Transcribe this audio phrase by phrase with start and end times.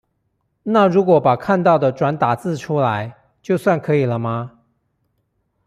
[0.63, 4.57] 那如果把看到的轉打字出來，就算可以了嗎？